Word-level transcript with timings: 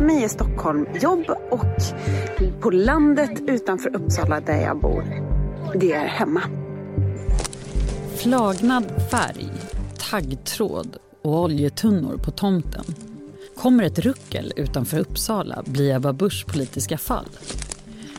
för 0.00 0.04
mig 0.06 0.24
är 0.24 0.28
Stockholm 0.28 0.86
jobb 1.00 1.24
och 1.50 1.64
på 2.60 2.70
landet 2.70 3.30
utanför 3.46 3.96
Uppsala 3.96 4.40
där 4.40 4.60
jag 4.60 4.80
bor, 4.80 5.04
det 5.74 5.92
är 5.92 6.06
hemma. 6.06 6.42
Flagnad 8.16 8.84
färg, 9.10 9.48
taggtråd 10.10 10.96
och 11.22 11.40
oljetunnor 11.40 12.16
på 12.16 12.30
tomten. 12.30 12.84
Kommer 13.56 13.84
ett 13.84 13.98
ruckel 13.98 14.52
utanför 14.56 14.98
Uppsala 14.98 15.62
blir 15.66 15.96
Ebba 15.96 16.12
Buschs 16.12 16.44
politiska 16.44 16.98
fall. 16.98 17.28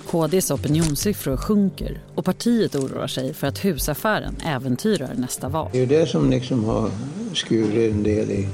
KDs 0.08 0.52
opinionssiffror 0.52 1.38
sjunker 1.38 2.02
och 2.16 2.26
partiet 2.26 2.76
oroar 2.76 3.08
sig 3.08 3.34
för 3.34 3.48
att 3.48 3.66
husaffären 3.66 4.36
äventyrar 4.46 5.14
nästa 5.16 5.50
val. 5.50 5.70
Det 5.74 5.80
är 5.80 5.88
det 5.88 6.08
som 6.08 6.30
liksom 6.30 6.64
har 6.64 6.90
skurit 7.34 7.94
en 7.94 8.04
del 8.04 8.32
i, 8.32 8.48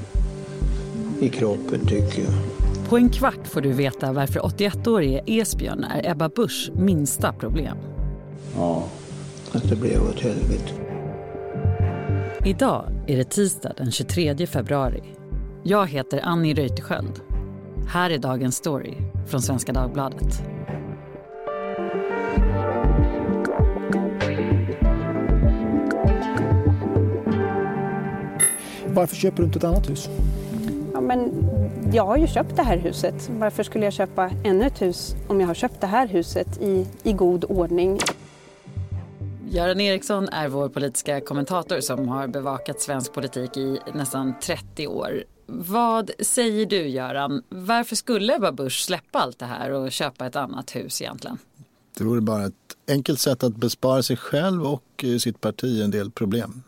i 1.20 1.28
kroppen 1.28 1.86
tycker 1.86 2.22
jag. 2.22 2.57
På 2.88 2.96
en 2.96 3.10
kvart 3.10 3.46
får 3.46 3.60
du 3.60 3.72
veta 3.72 4.12
varför 4.12 4.40
81-årige 4.40 5.22
Esbjörn 5.26 5.84
är 5.84 6.10
Ebba 6.10 6.28
Buschs 6.28 6.70
minsta 6.74 7.32
problem. 7.32 7.76
Ja. 8.56 8.84
Att 9.52 9.68
det 9.68 9.76
blev 9.76 10.02
åt 10.02 10.20
helvete. 10.20 10.72
Idag 12.44 12.84
är 13.06 13.16
det 13.16 13.24
tisdag 13.24 13.72
den 13.76 13.90
23 13.90 14.46
februari. 14.46 15.02
Jag 15.64 15.86
heter 15.86 16.20
Annie 16.24 16.54
Reuterskiöld. 16.54 17.20
Här 17.88 18.10
är 18.10 18.18
dagens 18.18 18.56
story 18.56 18.94
från 19.26 19.42
Svenska 19.42 19.72
Dagbladet. 19.72 20.42
Varför 28.86 29.16
köper 29.16 29.36
du 29.36 29.44
inte 29.44 29.58
ett 29.58 29.64
annat 29.64 29.90
hus? 29.90 30.08
Men 31.08 31.48
jag 31.92 32.06
har 32.06 32.16
ju 32.16 32.26
köpt 32.26 32.56
det 32.56 32.62
här 32.62 32.76
huset. 32.76 33.30
Varför 33.30 33.62
skulle 33.62 33.84
jag 33.84 33.92
köpa 33.92 34.30
ännu 34.44 34.66
ett 34.66 34.82
hus 34.82 35.14
om 35.28 35.40
jag 35.40 35.46
har 35.46 35.54
köpt 35.54 35.80
det 35.80 35.86
här 35.86 36.06
huset 36.06 36.62
i, 36.62 36.86
i 37.02 37.12
god 37.12 37.44
ordning? 37.44 37.98
Göran 39.50 39.80
Eriksson 39.80 40.28
är 40.28 40.48
vår 40.48 40.68
politiska 40.68 41.20
kommentator 41.20 41.80
som 41.80 42.08
har 42.08 42.26
bevakat 42.26 42.80
svensk 42.80 43.12
politik 43.12 43.56
i 43.56 43.78
nästan 43.94 44.34
30 44.42 44.86
år. 44.86 45.24
Vad 45.46 46.10
säger 46.20 46.66
du 46.66 46.88
Göran? 46.88 47.42
Varför 47.48 47.96
skulle 47.96 48.36
Ebba 48.36 48.52
Busch 48.52 48.84
släppa 48.84 49.18
allt 49.18 49.38
det 49.38 49.46
här 49.46 49.70
och 49.70 49.92
köpa 49.92 50.26
ett 50.26 50.36
annat 50.36 50.76
hus 50.76 51.02
egentligen? 51.02 51.38
Det 51.98 52.04
vore 52.04 52.20
bara 52.20 52.46
ett 52.46 52.54
enkelt 52.88 53.20
sätt 53.20 53.42
att 53.42 53.56
bespara 53.56 54.02
sig 54.02 54.16
själv 54.16 54.66
och 54.66 55.04
eh, 55.04 55.18
sitt 55.18 55.40
parti 55.40 55.82
en 55.82 55.90
del 55.90 56.10
problem. 56.10 56.62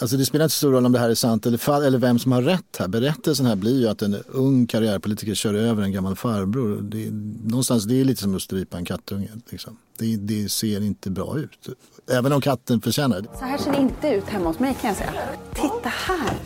Alltså 0.00 0.16
det 0.16 0.26
spelar 0.26 0.44
inte 0.44 0.52
så 0.52 0.58
stor 0.58 0.72
roll 0.72 0.86
om 0.86 0.92
det 0.92 0.98
här 0.98 1.10
är 1.10 1.14
sant 1.14 1.46
eller, 1.46 1.58
fall, 1.58 1.82
eller 1.82 1.98
vem 1.98 2.18
som 2.18 2.32
har 2.32 2.42
rätt 2.42 2.76
här. 2.78 2.88
Berättelsen 2.88 3.46
här 3.46 3.56
blir 3.56 3.80
ju 3.80 3.88
att 3.88 4.02
en 4.02 4.14
ung 4.28 4.66
karriärpolitiker 4.66 5.34
kör 5.34 5.54
över 5.54 5.82
en 5.82 5.92
gammal 5.92 6.16
farbror. 6.16 6.80
Det, 6.82 7.10
någonstans, 7.50 7.84
det 7.84 8.00
är 8.00 8.04
lite 8.04 8.22
som 8.22 8.36
att 8.36 8.42
strypa 8.42 8.76
en 8.76 8.84
kattunge. 8.84 9.28
Liksom. 9.50 9.76
Det, 9.98 10.16
det, 10.16 10.48
ser 10.48 10.80
inte 10.80 11.10
bra 11.10 11.38
ut. 11.38 11.68
Även 12.10 12.32
om 12.32 12.40
katten 12.40 12.80
förtjänar 12.80 13.20
det. 13.20 13.28
Så 13.38 13.44
här 13.44 13.58
ser 13.58 13.72
det 13.72 13.78
inte 13.78 14.08
ut 14.08 14.24
hemma 14.24 14.46
hos 14.46 14.58
mig 14.58 14.76
kan 14.80 14.88
jag 14.88 14.96
säga. 14.96 15.12
Titta 15.54 15.88
här! 15.88 16.36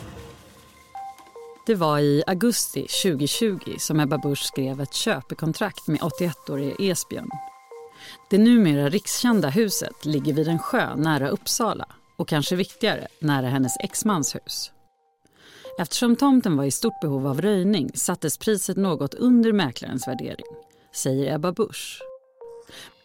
Det 1.65 1.75
var 1.75 1.99
i 1.99 2.23
augusti 2.27 2.87
2020 3.03 3.57
som 3.79 3.99
Ebba 3.99 4.17
Busch 4.17 4.43
skrev 4.43 4.81
ett 4.81 4.93
köpekontrakt 4.93 5.87
med 5.87 5.99
81-årige 5.99 6.75
Esbjörn. 6.79 7.29
Det 8.29 8.37
numera 8.37 8.89
rikskända 8.89 9.49
huset 9.49 10.05
ligger 10.05 10.33
vid 10.33 10.47
en 10.47 10.59
sjö 10.59 10.95
nära 10.95 11.29
Uppsala 11.29 11.87
och 12.17 12.27
kanske 12.27 12.55
viktigare, 12.55 13.07
nära 13.19 13.47
hennes 13.47 13.77
exmans 13.79 14.35
hus. 14.35 14.71
Eftersom 15.79 16.15
tomten 16.15 16.57
var 16.57 16.63
i 16.63 16.71
stort 16.71 17.01
behov 17.01 17.27
av 17.27 17.41
röjning 17.41 17.91
sattes 17.93 18.37
priset 18.37 18.77
något 18.77 19.13
under 19.13 19.51
mäklarens 19.51 20.07
värdering, 20.07 20.45
säger 20.95 21.35
Ebba 21.35 21.51
Busch. 21.51 22.01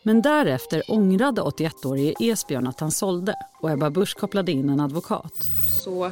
Men 0.02 0.22
därefter 0.22 0.82
ångrade 0.88 1.42
81-årige 1.42 2.14
Esbjörn 2.20 2.66
att 2.66 2.80
han 2.80 2.90
sålde 2.90 3.34
och 3.60 3.70
Ebba 3.70 3.90
Busch 3.90 4.16
kopplade 4.16 4.52
in 4.52 4.68
en 4.68 4.80
advokat. 4.80 5.34
Så 5.82 6.04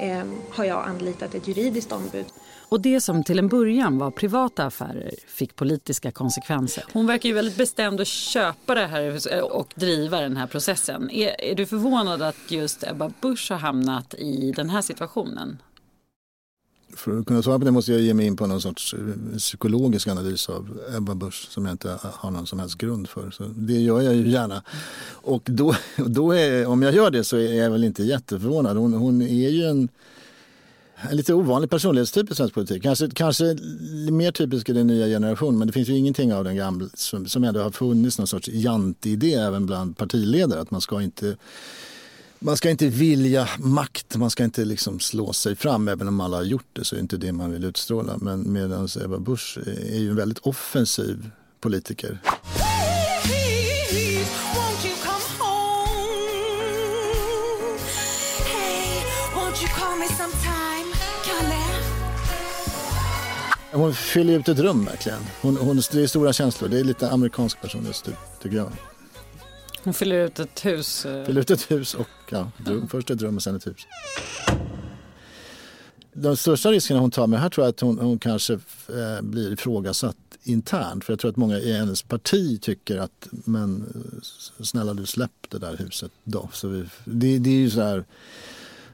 eh, 0.00 0.24
har 0.50 0.64
jag 0.64 0.84
anlitat 0.88 1.34
ett 1.34 1.48
juridiskt 1.48 1.92
ombud. 1.92 2.26
Och 2.68 2.80
det 2.80 3.00
som 3.00 3.24
till 3.24 3.38
en 3.38 3.48
början 3.48 3.98
var 3.98 4.10
privata 4.10 4.64
affärer 4.64 5.14
fick 5.26 5.56
politiska 5.56 6.10
konsekvenser. 6.12 6.84
Hon 6.92 7.06
verkar 7.06 7.28
ju 7.28 7.34
väldigt 7.34 7.56
bestämd 7.56 8.00
att 8.00 8.06
köpa 8.06 8.74
det 8.74 8.86
här 8.86 9.42
och 9.52 9.74
driva 9.76 10.20
den 10.20 10.36
här 10.36 10.46
processen. 10.46 11.10
Är, 11.10 11.40
är 11.40 11.54
du 11.54 11.66
förvånad 11.66 12.22
att 12.22 12.50
just 12.50 12.84
Ebba 12.84 13.12
Busch 13.20 13.50
har 13.50 13.58
hamnat 13.58 14.14
i 14.14 14.52
den 14.56 14.70
här 14.70 14.82
situationen? 14.82 15.58
För 16.96 17.18
att 17.18 17.26
kunna 17.26 17.42
svara 17.42 17.58
på 17.58 17.64
det 17.64 17.70
måste 17.70 17.92
jag 17.92 18.00
ge 18.00 18.14
mig 18.14 18.26
in 18.26 18.36
på 18.36 18.46
någon 18.46 18.60
sorts 18.60 18.94
eh, 18.94 19.38
psykologisk 19.38 20.08
analys 20.08 20.48
av 20.48 20.80
Ebba 20.96 21.14
Busch 21.14 21.48
som 21.50 21.64
jag 21.64 21.74
inte 21.74 21.98
har 22.02 22.30
någon 22.30 22.46
som 22.46 22.58
helst 22.58 22.78
grund 22.78 23.08
för. 23.08 23.30
Så 23.30 23.44
det 23.44 23.72
gör 23.72 24.00
jag 24.00 24.14
ju 24.14 24.28
gärna. 24.28 24.62
Och 25.08 25.42
då, 25.44 25.74
då 25.96 26.32
är, 26.32 26.66
om 26.66 26.82
jag 26.82 26.94
gör 26.94 27.10
det 27.10 27.24
så 27.24 27.36
är 27.36 27.54
jag 27.54 27.70
väl 27.70 27.84
inte 27.84 28.02
jätteförvånad. 28.02 28.76
Hon, 28.76 28.92
hon 28.92 29.22
är 29.22 29.48
ju 29.48 29.64
en 29.64 29.88
en 31.00 31.16
lite 31.16 31.34
ovanlig 31.34 31.70
personlighetstyp 31.70 32.30
i 32.30 32.34
svensk 32.34 32.54
politik. 32.54 32.82
Kanske, 32.82 33.10
kanske 33.10 33.44
mer 34.10 34.30
typisk 34.32 34.68
i 34.68 34.72
den 34.72 34.86
nya 34.86 35.06
generationen 35.06 35.58
men 35.58 35.66
det 35.66 35.72
finns 35.72 35.88
ju 35.88 35.96
ingenting 35.96 36.34
av 36.34 36.44
den 36.44 36.56
gamla 36.56 36.88
som, 36.94 37.26
som 37.26 37.44
ändå 37.44 37.60
har 37.60 37.70
funnits 37.70 38.18
någon 38.18 38.26
sorts 38.26 38.48
jantidé 38.52 39.34
även 39.34 39.66
bland 39.66 39.96
partiledare 39.96 40.60
att 40.60 40.70
man 40.70 40.80
ska 40.80 41.02
inte 41.02 41.36
man 42.38 42.56
ska 42.56 42.70
inte 42.70 42.88
vilja 42.88 43.48
makt, 43.58 44.16
man 44.16 44.30
ska 44.30 44.44
inte 44.44 44.64
liksom 44.64 45.00
slå 45.00 45.32
sig 45.32 45.56
fram. 45.56 45.88
Även 45.88 46.08
om 46.08 46.20
alla 46.20 46.36
har 46.36 46.44
gjort 46.44 46.66
det 46.72 46.84
så 46.84 46.94
är 46.94 46.96
det 46.96 47.02
inte 47.02 47.16
det 47.16 47.32
man 47.32 47.52
vill 47.52 47.64
utstråla. 47.64 48.16
Men 48.20 48.52
medan 48.52 48.88
Ebba 49.04 49.18
Busch 49.18 49.58
är 49.66 49.98
ju 49.98 50.10
en 50.10 50.16
väldigt 50.16 50.38
offensiv 50.38 51.30
politiker. 51.60 52.18
Hon 63.72 63.94
fyller 63.94 64.38
ut 64.38 64.48
ett 64.48 64.58
rum 64.58 64.84
verkligen. 64.84 65.18
Hon, 65.40 65.56
hon, 65.56 65.76
det 65.76 66.02
är 66.02 66.06
stora 66.06 66.32
känslor. 66.32 66.68
Det 66.68 66.80
är 66.80 66.84
lite 66.84 67.10
amerikansk 67.10 67.60
personlighet 67.60 68.08
tycker 68.42 68.56
jag. 68.56 68.72
Hon 69.84 69.94
fyller 69.94 70.24
ut 70.26 70.38
ett 70.38 70.64
hus. 70.66 71.06
Eh. 71.06 71.24
Fyller 71.24 71.40
ut 71.40 71.50
ett 71.50 71.70
hus 71.70 71.94
och 71.94 72.08
ja, 72.30 72.50
dröm, 72.58 72.88
först 72.88 73.10
ett 73.10 73.22
rum 73.22 73.36
och 73.36 73.42
sen 73.42 73.56
ett 73.56 73.66
hus. 73.66 73.86
De 76.12 76.36
största 76.36 76.70
riskerna 76.70 77.00
hon 77.00 77.10
tar 77.10 77.26
med 77.26 77.40
här 77.40 77.48
tror 77.48 77.66
jag 77.66 77.72
att 77.72 77.80
hon, 77.80 77.98
hon 77.98 78.18
kanske 78.18 78.52
eh, 78.52 79.22
blir 79.22 79.52
ifrågasatt 79.52 80.16
internt. 80.42 81.04
För 81.04 81.12
jag 81.12 81.20
tror 81.20 81.30
att 81.30 81.36
många 81.36 81.58
i 81.58 81.72
hennes 81.72 82.02
parti 82.02 82.62
tycker 82.62 82.98
att 82.98 83.28
men 83.30 83.84
snälla 84.60 84.94
du 84.94 85.06
släpp 85.06 85.46
det 85.48 85.58
där 85.58 85.76
huset 85.76 86.12
då. 86.24 86.48
Så 86.52 86.68
vi, 86.68 86.84
det, 87.04 87.38
det 87.38 87.50
är 87.50 87.54
ju 87.54 87.70
så 87.70 87.82
här 87.82 88.04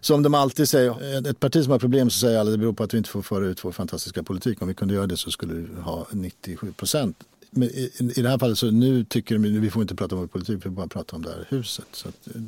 som 0.02 0.22
de 0.22 0.34
alltid 0.34 0.68
säger, 0.68 0.90
eh, 0.90 1.30
ett 1.30 1.40
parti 1.40 1.64
som 1.64 1.72
har 1.72 1.78
problem 1.78 2.10
så 2.10 2.18
säger 2.18 2.38
alla 2.38 2.50
det 2.50 2.58
beror 2.58 2.72
på 2.72 2.82
att 2.82 2.94
vi 2.94 2.98
inte 2.98 3.10
får 3.10 3.22
föra 3.22 3.46
ut 3.46 3.64
vår 3.64 3.72
fantastiska 3.72 4.22
politik. 4.22 4.62
Om 4.62 4.68
vi 4.68 4.74
kunde 4.74 4.94
göra 4.94 5.06
det 5.06 5.16
så 5.16 5.30
skulle 5.30 5.54
vi 5.54 5.80
ha 5.80 6.06
97 6.10 6.72
procent. 6.72 7.16
Men 7.50 7.68
i, 7.68 7.90
i 8.16 8.22
det 8.22 8.28
här 8.28 8.38
fallet 8.38 8.58
så 8.58 8.70
nu 8.70 9.04
tycker 9.04 9.38
de 9.38 9.60
vi 9.60 9.70
får 9.70 9.82
inte 9.82 9.94
prata 9.94 10.14
om 10.14 10.20
vår 10.20 10.28
politik, 10.28 10.56
vi 10.56 10.60
får 10.60 10.70
bara 10.70 10.86
prata 10.86 11.16
om 11.16 11.22
det 11.22 11.28
här 11.30 11.46
huset. 11.48 11.86
Så 11.92 12.08
att, 12.08 12.26
eh, 12.34 12.42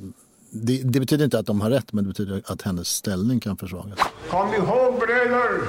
det, 0.50 0.82
det, 0.82 1.00
betyder 1.00 1.24
inte 1.24 1.38
att 1.38 1.46
de 1.46 1.60
har 1.60 1.70
rätt, 1.70 1.92
men 1.92 2.04
det 2.04 2.08
betyder 2.08 2.42
att 2.46 2.62
hennes 2.62 2.88
ställning 2.88 3.40
kan 3.40 3.56
försvagas. 3.56 3.98
Kom 4.30 4.54
ihåg 4.54 4.98
bröder, 4.98 5.60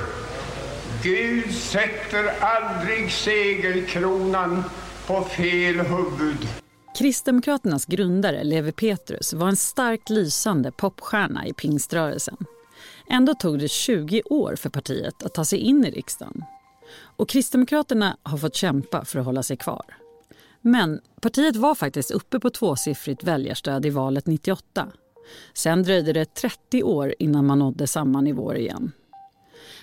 Gud 1.03 1.55
sätter 1.55 2.39
aldrig 2.41 3.11
segelkronan 3.11 4.63
på 5.07 5.21
fel 5.21 5.75
huvud. 5.75 6.47
Kristdemokraternas 6.95 7.85
grundare 7.85 8.43
Levi 8.43 8.71
Petrus 8.71 9.33
var 9.33 9.47
en 9.47 9.55
starkt 9.55 10.09
lysande 10.09 10.71
popstjärna 10.71 11.47
i 11.47 11.53
pingströrelsen. 11.53 12.37
Ändå 13.09 13.33
tog 13.33 13.59
det 13.59 13.67
20 13.67 14.21
år 14.25 14.55
för 14.55 14.69
partiet 14.69 15.23
att 15.23 15.33
ta 15.33 15.45
sig 15.45 15.59
in 15.59 15.85
i 15.85 15.91
riksdagen. 15.91 16.43
Och 16.99 17.29
Kristdemokraterna 17.29 18.17
har 18.23 18.37
fått 18.37 18.55
kämpa 18.55 19.05
för 19.05 19.19
att 19.19 19.25
hålla 19.25 19.43
sig 19.43 19.57
kvar. 19.57 19.97
Men 20.61 21.01
partiet 21.21 21.55
var 21.55 21.75
faktiskt 21.75 22.11
uppe 22.11 22.39
på 22.39 22.49
tvåsiffrigt 22.49 23.23
väljarstöd 23.23 23.85
i 23.85 23.89
valet 23.89 24.27
98. 24.27 24.87
Sen 25.53 25.83
dröjde 25.83 26.13
det 26.13 26.33
30 26.33 26.83
år 26.83 27.15
innan 27.19 27.45
man 27.45 27.59
nådde 27.59 27.87
samma 27.87 28.21
nivåer 28.21 28.55
igen. 28.55 28.91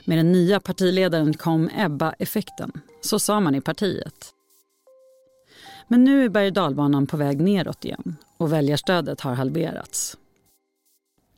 Med 0.04 0.18
den 0.18 0.32
nya 0.32 0.60
partiledaren 0.60 1.34
kom 1.34 1.70
Ebba-effekten. 1.76 2.72
Så 3.00 3.18
sa 3.18 3.40
man 3.40 3.54
i 3.54 3.60
partiet. 3.60 4.34
Men 5.88 6.04
nu 6.04 6.24
är 6.24 6.28
berg 6.28 6.50
dalbanan 6.50 7.06
på 7.06 7.16
väg 7.16 7.40
neråt 7.40 7.84
igen 7.84 8.16
och 8.36 8.52
väljarstödet 8.52 9.20
har 9.20 9.34
halverats. 9.34 10.16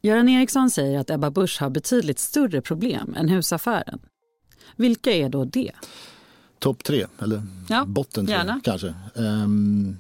Göran 0.03 0.29
Eriksson 0.29 0.71
säger 0.71 0.99
att 0.99 1.11
Ebba 1.11 1.31
Busch 1.31 1.61
har 1.61 1.71
betydligt 1.71 2.19
större 2.19 2.61
problem 2.61 3.15
än 3.19 3.29
husaffären. 3.29 3.99
Vilka 4.77 5.13
är 5.13 5.29
då 5.29 5.45
det? 5.45 5.73
Topp 6.59 6.85
tre, 6.85 7.07
eller 7.19 7.43
ja, 7.69 7.85
botten 7.85 8.27
tre 8.27 8.35
gärna. 8.35 8.61
kanske. 8.65 8.95
Um, 9.15 9.99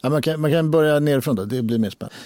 ja, 0.00 0.10
man, 0.10 0.22
kan, 0.22 0.40
man 0.40 0.50
kan 0.50 0.70
börja 0.70 1.00
nerifrån 1.00 1.36
då, 1.36 1.44
det 1.44 1.62
blir 1.62 1.78
mer 1.78 1.90
spännande. 1.90 2.16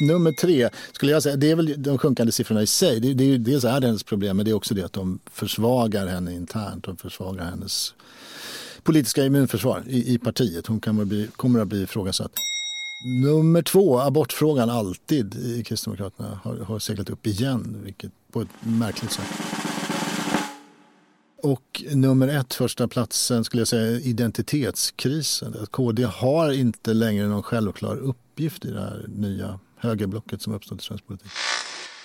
Nummer 0.00 0.32
tre, 0.32 0.68
skulle 0.92 1.12
jag 1.12 1.22
säga, 1.22 1.36
det 1.36 1.50
är 1.50 1.56
väl 1.56 1.82
de 1.82 1.98
sjunkande 1.98 2.32
siffrorna 2.32 2.62
i 2.62 2.66
sig. 2.66 3.00
Det, 3.00 3.14
det 3.14 3.38
dels 3.38 3.64
är 3.64 3.80
det 3.80 3.86
hennes 3.86 4.02
problem, 4.02 4.36
men 4.36 4.44
det 4.44 4.50
är 4.50 4.54
också 4.54 4.74
det 4.74 4.82
att 4.82 4.92
de 4.92 5.18
försvagar 5.30 6.06
henne 6.06 6.34
internt. 6.34 6.88
och 6.88 7.00
försvagar 7.00 7.44
hennes 7.44 7.94
politiska 8.86 9.24
immunförsvar 9.24 9.82
i, 9.86 10.14
i 10.14 10.18
partiet. 10.18 10.66
Hon 10.66 10.80
kan 10.80 11.08
bli, 11.08 11.28
kommer 11.36 11.60
att 11.60 11.68
bli 11.68 11.82
ifrågasatt. 11.82 12.32
Nummer 13.22 13.62
två, 13.62 14.00
abortfrågan 14.00 14.70
alltid 14.70 15.34
i 15.34 15.64
Kristdemokraterna 15.64 16.40
har, 16.44 16.56
har 16.56 16.78
seglat 16.78 17.10
upp 17.10 17.26
igen, 17.26 17.80
vilket 17.84 18.12
på 18.32 18.40
ett 18.40 18.48
märkligt 18.60 19.12
sätt. 19.12 19.26
Och 21.42 21.84
nummer 21.92 22.28
ett, 22.28 22.54
första 22.54 22.88
platsen, 22.88 23.44
skulle 23.44 23.60
jag 23.60 23.68
säga 23.68 24.00
identitetskrisen. 24.00 25.66
KD 25.70 26.02
har 26.04 26.52
inte 26.52 26.94
längre 26.94 27.26
någon 27.26 27.42
självklar 27.42 27.96
uppgift 27.96 28.64
i 28.64 28.70
det 28.70 28.80
här 28.80 29.04
nya 29.08 29.60
högerblocket 29.76 30.42
som 30.42 30.54
uppstått 30.54 30.80
i 30.80 30.84
svensk 30.84 31.06
politik. 31.06 31.30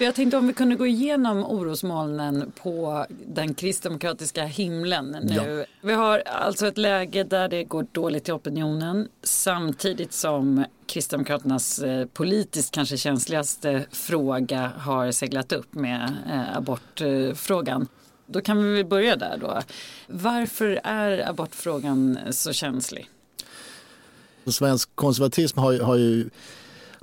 Jag 0.02 0.16
tänkte 0.16 0.38
om 0.38 0.48
vi 0.48 0.54
kunde 0.54 0.76
gå 0.76 0.88
igenom 0.88 1.46
orosmolnen 1.46 2.52
på 2.64 3.06
den 3.10 3.54
kristdemokratiska 3.54 4.44
himlen 4.44 5.18
nu. 5.24 5.34
Ja. 5.34 5.66
Vi 5.82 5.94
har 5.94 6.20
alltså 6.20 6.68
ett 6.68 6.78
läge 6.78 7.24
där 7.24 7.48
det 7.48 7.64
går 7.64 7.88
dåligt 7.92 8.30
i 8.30 8.32
opinionen 8.32 9.08
samtidigt 9.24 10.14
som 10.14 10.66
Kristdemokraternas 10.86 11.80
eh, 11.80 12.06
politiskt 12.06 12.74
kanske 12.74 12.98
känsligaste 12.98 13.86
fråga 13.92 14.72
har 14.78 15.12
seglat 15.12 15.52
upp 15.52 15.74
med 15.74 16.16
eh, 16.32 16.58
abortfrågan. 16.58 17.88
Då 18.26 18.42
kan 18.42 18.64
vi 18.64 18.74
väl 18.74 18.86
börja 18.86 19.16
där 19.16 19.38
då. 19.38 19.62
Varför 20.08 20.80
är 20.84 21.30
abortfrågan 21.30 22.20
så 22.32 22.54
känslig? 22.54 23.10
Svensk 24.46 24.90
konservatism 24.96 25.60
har, 25.60 25.80
har 25.80 25.96
ju 25.96 26.30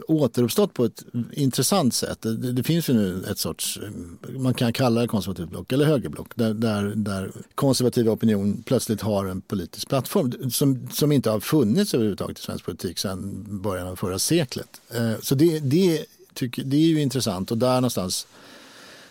återuppstått 0.09 0.75
på 0.75 0.85
ett 0.85 1.05
intressant 1.33 1.95
sätt. 1.95 2.23
Det, 2.23 2.53
det, 2.53 2.63
finns 2.63 2.91
ju 2.91 2.95
nu 2.95 3.25
ett 3.31 3.39
sorts, 3.39 3.81
man 4.39 4.55
kan 4.55 4.73
kalla 4.73 5.01
det 5.01 5.07
konservativt 5.07 5.49
block 5.51 5.73
eller 5.73 5.85
högerblock 5.85 6.33
där, 6.35 6.55
där, 6.55 6.93
där 6.97 7.33
konservativa 7.55 8.13
opinion 8.13 8.63
plötsligt 8.67 9.01
har 9.01 9.27
en 9.27 9.41
politisk 9.41 9.89
plattform 9.89 10.51
som, 10.51 10.89
som 10.93 11.13
inte 11.13 11.31
har 11.31 11.41
funnits 11.41 11.95
överhuvudtaget 11.95 12.39
i 12.39 12.43
svensk 12.43 12.65
politik 12.65 12.99
sedan 12.99 13.47
början 13.63 13.89
av 13.89 13.97
förra 13.97 14.19
seklet. 14.19 14.81
Eh, 14.95 15.13
så 15.23 15.35
det, 15.35 15.59
det, 15.59 16.05
tycker, 16.35 16.65
det 16.65 16.77
är 16.77 16.89
ju 16.89 17.03
intressant 17.03 17.51
och 17.51 17.59
där 17.59 17.75
någonstans 17.75 18.27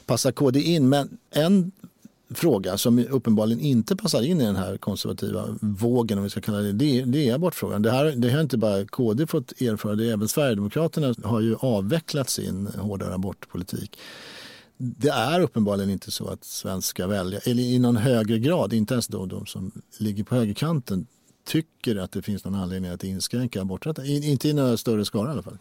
passar 0.06 0.32
KD 0.32 0.62
in. 0.62 0.90
Men 0.90 1.18
en 1.32 1.72
fråga 2.30 2.78
som 2.78 3.00
uppenbarligen 3.00 3.60
inte 3.60 3.96
passar 3.96 4.22
in 4.22 4.42
i 4.42 4.46
den 4.46 4.56
här 4.56 4.78
konservativa 4.78 5.58
vågen, 5.62 6.18
om 6.18 6.24
vi 6.24 6.30
ska 6.30 6.42
kalla 6.42 6.58
det, 6.58 6.72
det, 6.72 7.02
det 7.02 7.30
är 7.30 7.36
abortfrågan. 7.36 7.82
Det, 7.82 7.92
här, 7.92 8.14
det 8.18 8.30
har 8.30 8.42
inte 8.42 8.58
bara 8.58 8.86
KD 8.86 9.28
fått 9.28 9.62
erfara, 9.62 9.96
det 9.96 10.10
är 10.10 10.14
även 10.14 10.28
Sverigedemokraterna 10.28 11.16
har 11.24 11.42
ju 11.42 11.56
avvecklat 11.60 12.30
sin 12.30 12.68
hårdare 12.68 13.14
abortpolitik. 13.14 14.00
Det 14.78 15.10
är 15.10 15.42
uppenbarligen 15.42 15.90
inte 15.90 16.12
så 16.12 16.28
att 16.28 16.44
svenska 16.44 17.08
väljare, 17.08 17.42
eller 17.46 17.64
i 17.64 17.80
någon 17.80 17.98
högre 17.98 18.40
grad, 18.40 18.74
inte 18.74 18.94
ens 18.94 19.08
då 19.08 19.26
de 19.26 19.46
som 19.46 19.72
ligger 19.98 20.24
på 20.24 20.36
högerkanten, 20.36 21.08
tycker 21.46 21.96
att 21.96 22.12
det 22.12 22.22
finns 22.22 22.46
någon 22.46 22.56
anledning 22.56 22.92
att 22.92 23.04
inskränka 23.04 23.62
aborträtten. 23.62 24.06
Inte 24.06 24.50
i 24.50 24.54
några 24.54 24.78
större 24.78 25.06
skara 25.06 25.30
i 25.30 25.32
alla 25.32 25.44
fall. 25.44 25.58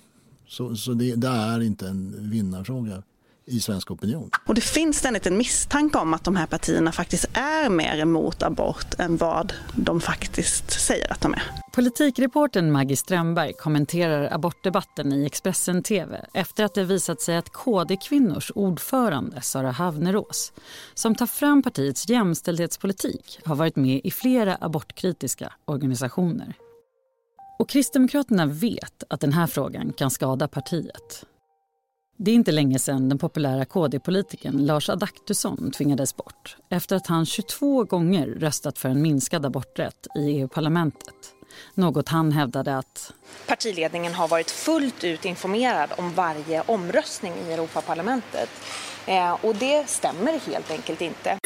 Så, 0.49 0.77
så 0.77 0.93
det, 0.93 1.15
det, 1.15 1.29
är 1.29 1.61
inte 1.61 1.89
en 1.89 2.31
vinnarfråga 2.31 3.03
i 3.47 3.61
svensk 3.61 3.91
opinion. 3.91 4.31
Och 4.47 4.55
det 4.55 4.61
finns 4.61 4.99
ständigt 4.99 5.27
en 5.27 5.39
misstanke 5.39 5.99
om 5.99 6.15
att 6.15 6.25
de 6.25 6.37
här 6.37 6.47
partierna 6.47 6.93
faktiskt 6.93 7.27
är 7.33 7.69
mer 7.69 7.99
emot 7.99 8.43
abort 8.43 8.95
än 8.99 9.17
vad 9.17 9.53
de 9.77 10.01
faktiskt 10.01 10.71
säger 10.71 11.13
att 11.13 11.21
de 11.21 11.35
är. 11.35 11.43
Politikreporten 11.73 12.73
Maggie 12.73 12.97
Strömberg 12.97 13.53
kommenterar 13.53 14.35
abortdebatten 14.35 15.13
i 15.13 15.27
Expressen 15.27 15.83
TV 15.83 16.27
efter 16.35 16.65
att 16.65 16.75
det 16.75 16.85
visat 16.85 17.21
sig 17.21 17.37
att 17.37 17.53
KD-kvinnors 17.53 18.53
ordförande 18.55 19.41
Sara 19.41 19.71
Havnerås 19.71 20.53
som 20.95 21.15
tar 21.15 21.27
fram 21.27 21.63
partiets 21.63 22.09
jämställdhetspolitik 22.09 23.41
har 23.45 23.55
varit 23.55 23.77
med 23.77 24.01
i 24.05 24.11
flera 24.11 24.59
abortkritiska 24.61 25.53
organisationer. 25.65 26.55
Och 27.59 27.69
Kristdemokraterna 27.69 28.47
vet 28.47 29.05
att 29.09 29.21
den 29.21 29.33
här 29.33 29.47
frågan 29.47 29.93
kan 29.93 30.11
skada 30.11 30.49
partiet. 30.49 31.27
Det 32.19 32.31
är 32.31 32.35
inte 32.35 32.53
länge 32.53 32.79
sedan 32.79 33.09
den 33.09 33.19
populära 33.19 33.65
KD-politikern 33.65 34.67
Lars 34.67 34.89
Adaktusson 34.91 35.71
tvingades 35.71 36.17
bort 36.17 36.57
efter 36.69 36.97
att 36.97 37.07
han 37.07 37.27
22 37.27 37.85
gånger 37.85 38.27
röstat 38.27 38.79
för 38.79 38.89
en 38.89 39.03
minskad 39.03 39.47
aborträtt 39.47 40.07
i 40.15 40.21
EU-parlamentet. 40.21 41.15
Något 41.75 42.09
han 42.09 42.33
hävdade 42.33 42.79
att... 42.79 43.13
Partiledningen 43.47 44.15
har 44.15 44.29
varit 44.29 44.51
fullt 44.51 45.05
ut 45.05 45.25
informerad 45.25 45.91
om 45.99 46.13
varje 46.15 46.63
omröstning 46.67 47.33
i 47.49 47.53
Europaparlamentet. 47.53 48.51
Eh, 49.07 49.45
och 49.45 49.55
det 49.55 49.89
stämmer 49.89 50.39
helt 50.39 50.71
enkelt 50.71 51.01
inte. 51.01 51.39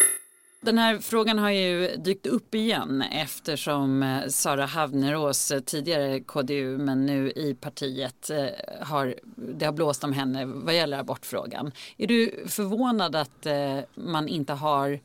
Den 0.63 0.79
här 0.79 0.99
frågan 0.99 1.39
har 1.39 1.51
ju 1.51 1.97
dykt 1.97 2.27
upp 2.27 2.55
igen 2.55 3.03
eftersom 3.03 4.03
eh, 4.03 4.29
Sara 4.29 4.67
Havnerås, 4.67 5.51
eh, 5.51 5.61
tidigare 5.61 6.21
KDU 6.21 6.79
men 6.79 7.07
nu 7.07 7.31
i 7.31 7.55
partiet, 7.55 8.31
eh, 8.31 8.47
har, 8.81 9.15
det 9.37 9.65
har 9.65 9.73
blåst 9.73 10.05
om 10.05 10.13
henne 10.13 10.45
vad 10.45 10.75
gäller 10.75 10.99
abortfrågan. 10.99 11.73
Är 11.97 12.07
du 12.07 12.45
förvånad 12.47 13.17
att 13.17 13.47
man 13.95 14.29
inte 14.29 14.53
har 14.53 15.01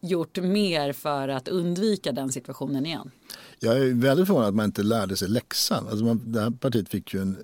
gjort 0.00 0.38
mer 0.38 0.92
för 0.92 1.28
att 1.28 1.48
undvika 1.48 2.12
den 2.12 2.32
situationen 2.32 2.86
igen? 2.86 3.10
Jag 3.58 3.76
är 3.76 3.94
väldigt 3.94 4.26
förvånad 4.26 4.48
att 4.48 4.54
man 4.54 4.64
inte 4.64 4.82
lärde 4.82 5.16
sig 5.16 5.28
läxan. 5.28 5.86
Alltså 5.88 6.04
man, 6.04 6.32
det 6.32 6.40
här 6.40 6.50
partiet 6.50 6.88
fick 6.88 7.14
ju 7.14 7.20
en 7.20 7.36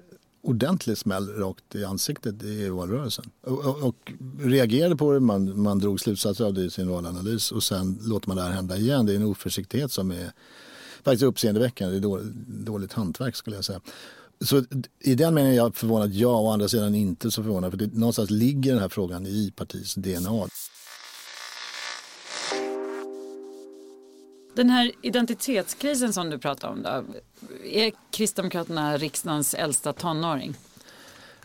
ordentlig 0.47 0.99
smäll 0.99 1.29
rakt 1.29 1.75
i 1.75 1.85
ansiktet 1.85 2.43
i 2.43 2.69
valrörelsen. 2.69 3.25
Och, 3.43 3.67
och, 3.67 3.83
och, 3.83 4.13
reagerade 4.41 4.97
på 4.97 5.13
det, 5.13 5.21
man, 5.21 5.63
man 5.63 5.79
drog 5.79 6.01
slutsatser 6.01 6.45
av 6.45 6.55
det 6.55 6.63
i 6.63 6.71
sin 6.71 6.89
valanalys 6.89 7.53
och 7.53 7.63
sen 7.63 7.99
låter 8.03 8.29
man 8.29 8.37
det 8.37 8.43
här 8.43 8.51
hända 8.51 8.77
igen. 8.77 9.07
Det 9.07 9.13
är 9.13 9.17
en 9.17 9.23
oförsiktighet 9.23 9.93
som 9.93 10.11
är 10.11 10.33
faktiskt 11.05 11.23
uppseendeväckande. 11.23 11.95
Det 11.95 11.99
är 11.99 12.03
dåligt, 12.03 12.35
dåligt 12.49 12.93
hantverk 12.93 13.37
skulle 13.37 13.57
jag 13.57 13.65
säga. 13.65 13.81
Så 14.45 14.65
i 15.01 15.15
den 15.15 15.35
meningen 15.35 15.53
är 15.53 15.57
jag 15.57 15.77
förvånad, 15.77 16.13
ja. 16.13 16.41
Å 16.41 16.51
andra 16.51 16.69
sidan 16.69 16.95
inte 16.95 17.31
så 17.31 17.43
förvånad. 17.43 17.71
För 17.71 17.79
det, 17.79 17.95
någonstans 17.95 18.31
ligger 18.31 18.73
den 18.73 18.81
här 18.81 18.89
frågan 18.89 19.27
i 19.27 19.53
partiets 19.57 19.95
DNA. 19.95 20.47
Den 24.57 24.71
här 24.71 24.93
identitetskrisen 25.03 26.13
som 26.13 26.31
du 26.31 26.39
pratar 26.39 26.69
om 26.69 26.83
då, 26.83 27.05
är 27.65 27.93
Kristdemokraterna 28.11 28.97
riksdagens 28.97 29.55
äldsta 29.55 29.93
tonåring? 29.93 30.55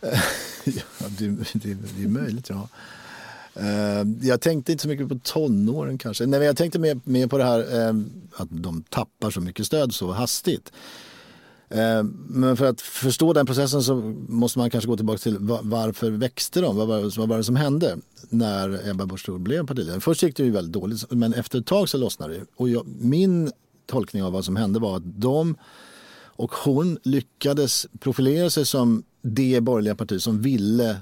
ja, 0.64 0.82
det, 1.18 1.28
det, 1.52 1.74
det 1.96 2.04
är 2.04 2.08
möjligt, 2.08 2.48
ja. 2.48 2.68
Uh, 3.60 4.26
jag 4.26 4.40
tänkte 4.40 4.72
inte 4.72 4.82
så 4.82 4.88
mycket 4.88 5.08
på 5.08 5.18
tonåren 5.22 5.98
kanske. 5.98 6.26
Nej, 6.26 6.42
jag 6.42 6.56
tänkte 6.56 6.78
mer, 6.78 7.00
mer 7.04 7.26
på 7.26 7.38
det 7.38 7.44
här 7.44 7.88
uh, 7.88 8.02
att 8.36 8.48
de 8.50 8.82
tappar 8.82 9.30
så 9.30 9.40
mycket 9.40 9.66
stöd 9.66 9.94
så 9.94 10.12
hastigt. 10.12 10.72
Eh, 11.72 12.02
men 12.28 12.56
för 12.56 12.66
att 12.66 12.80
förstå 12.80 13.32
den 13.32 13.46
processen 13.46 13.82
så 13.82 13.94
måste 14.28 14.58
man 14.58 14.70
kanske 14.70 14.88
gå 14.88 14.96
tillbaka 14.96 15.18
till 15.18 15.36
varför 15.62 16.10
växte 16.10 16.60
de? 16.60 16.76
Vad 16.76 16.88
var, 16.88 17.18
vad 17.18 17.28
var 17.28 17.36
det 17.36 17.44
som 17.44 17.56
hände? 17.56 17.96
när 18.32 18.90
Ebba 18.90 19.06
Busch 19.06 19.26
Thor 19.26 19.38
blev 19.38 19.66
partiledare. 19.66 20.00
Först 20.00 20.22
gick 20.22 20.36
det 20.36 20.42
ju 20.42 20.50
väldigt 20.50 20.72
dåligt 20.72 21.10
men 21.10 21.34
efter 21.34 21.58
ett 21.58 21.66
tag 21.66 21.88
så 21.88 21.98
lossnade 21.98 22.34
det. 22.34 22.44
Och 22.56 22.68
jag, 22.68 22.86
min 22.86 23.52
tolkning 23.86 24.22
av 24.22 24.32
vad 24.32 24.44
som 24.44 24.56
hände 24.56 24.78
var 24.78 24.96
att 24.96 25.02
de 25.04 25.56
och 26.34 26.54
hon 26.54 26.98
lyckades 27.02 27.86
profilera 28.00 28.50
sig 28.50 28.66
som 28.66 29.02
det 29.22 29.60
borgerliga 29.60 29.94
parti 29.94 30.22
som 30.22 30.42
ville 30.42 30.96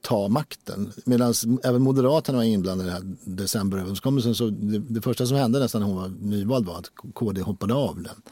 ta 0.00 0.28
makten. 0.28 0.92
Medan 1.04 1.34
även 1.62 1.82
Moderaterna 1.82 2.38
var 2.38 2.44
inblandade 2.44 2.90
i 2.90 2.92
den 2.92 3.02
här 3.02 3.16
decemberöverenskommelsen. 3.24 4.34
Så 4.34 4.50
det, 4.50 4.78
det, 4.78 5.02
första 5.02 5.26
som 5.26 5.36
hände 5.36 5.58
nästan 5.58 5.80
när 5.80 5.88
hon 5.88 5.96
var 5.96 6.08
nyvald 6.20 6.66
var 6.66 6.78
att 6.78 6.90
KD 7.14 7.40
hoppade 7.40 7.74
av 7.74 8.02
den. 8.02 8.22